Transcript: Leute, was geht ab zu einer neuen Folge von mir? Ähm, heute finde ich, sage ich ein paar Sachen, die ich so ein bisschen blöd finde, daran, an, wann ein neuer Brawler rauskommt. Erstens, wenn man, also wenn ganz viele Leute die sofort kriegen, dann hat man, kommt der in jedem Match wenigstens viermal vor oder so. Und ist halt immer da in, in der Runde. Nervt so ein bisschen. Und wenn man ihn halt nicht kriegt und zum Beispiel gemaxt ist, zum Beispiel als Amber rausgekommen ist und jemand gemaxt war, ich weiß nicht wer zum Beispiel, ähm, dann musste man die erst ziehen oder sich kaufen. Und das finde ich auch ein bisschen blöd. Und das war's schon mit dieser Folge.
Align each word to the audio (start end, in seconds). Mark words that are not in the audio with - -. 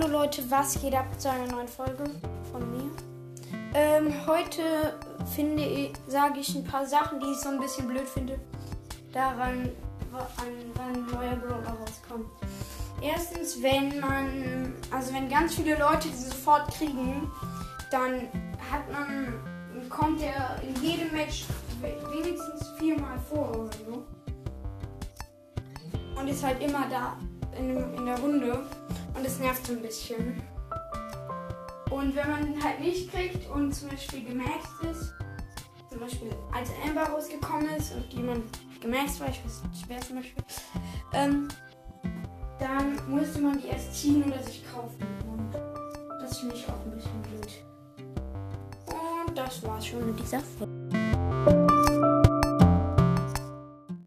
Leute, 0.00 0.42
was 0.50 0.80
geht 0.80 0.94
ab 0.94 1.20
zu 1.20 1.30
einer 1.30 1.52
neuen 1.52 1.68
Folge 1.68 2.04
von 2.50 2.70
mir? 2.70 2.90
Ähm, 3.74 4.14
heute 4.26 4.94
finde 5.34 5.62
ich, 5.62 5.92
sage 6.06 6.40
ich 6.40 6.54
ein 6.54 6.64
paar 6.64 6.86
Sachen, 6.86 7.20
die 7.20 7.26
ich 7.26 7.38
so 7.38 7.50
ein 7.50 7.60
bisschen 7.60 7.88
blöd 7.88 8.08
finde, 8.08 8.40
daran, 9.12 9.70
an, 10.12 10.48
wann 10.74 10.94
ein 10.94 11.06
neuer 11.06 11.36
Brawler 11.36 11.76
rauskommt. 11.78 12.26
Erstens, 13.02 13.62
wenn 13.62 14.00
man, 14.00 14.72
also 14.90 15.12
wenn 15.12 15.28
ganz 15.28 15.56
viele 15.56 15.78
Leute 15.78 16.08
die 16.08 16.14
sofort 16.14 16.68
kriegen, 16.72 17.30
dann 17.90 18.28
hat 18.70 18.90
man, 18.90 19.34
kommt 19.90 20.22
der 20.22 20.56
in 20.62 20.82
jedem 20.82 21.12
Match 21.12 21.44
wenigstens 22.10 22.70
viermal 22.78 23.18
vor 23.28 23.50
oder 23.50 23.70
so. 23.86 24.04
Und 26.18 26.28
ist 26.28 26.42
halt 26.42 26.62
immer 26.62 26.86
da 26.88 27.18
in, 27.58 27.76
in 27.94 28.06
der 28.06 28.18
Runde. 28.18 28.62
Nervt 29.42 29.66
so 29.66 29.72
ein 29.72 29.82
bisschen. 29.82 30.40
Und 31.90 32.14
wenn 32.14 32.30
man 32.30 32.54
ihn 32.54 32.62
halt 32.62 32.78
nicht 32.78 33.12
kriegt 33.12 33.50
und 33.50 33.72
zum 33.72 33.88
Beispiel 33.88 34.24
gemaxt 34.24 34.84
ist, 34.88 35.12
zum 35.90 35.98
Beispiel 35.98 36.30
als 36.52 36.70
Amber 36.86 37.02
rausgekommen 37.02 37.68
ist 37.76 37.92
und 37.92 38.12
jemand 38.12 38.44
gemaxt 38.80 39.18
war, 39.18 39.28
ich 39.28 39.44
weiß 39.44 39.64
nicht 39.64 39.88
wer 39.88 40.00
zum 40.00 40.16
Beispiel, 40.16 40.44
ähm, 41.12 41.48
dann 42.60 43.10
musste 43.10 43.40
man 43.40 43.60
die 43.60 43.66
erst 43.66 44.00
ziehen 44.00 44.22
oder 44.22 44.40
sich 44.44 44.62
kaufen. 44.72 45.04
Und 45.26 45.52
das 46.22 46.38
finde 46.38 46.54
ich 46.54 46.64
auch 46.68 46.80
ein 46.86 46.92
bisschen 46.92 47.22
blöd. 47.22 47.64
Und 49.26 49.36
das 49.36 49.60
war's 49.64 49.84
schon 49.84 50.06
mit 50.06 50.20
dieser 50.20 50.38
Folge. 50.38 51.71